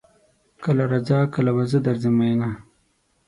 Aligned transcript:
کله 0.63 0.83
راځه 0.91 1.19
کله 1.33 1.51
به 1.55 1.63
زه 1.71 1.77
درځم 1.87 2.13
میینه 2.19 2.49